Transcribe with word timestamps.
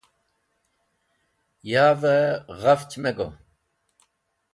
Yavẽ 1.71 2.31
gach 2.61 2.93
me 3.01 3.11
go. 3.17 3.27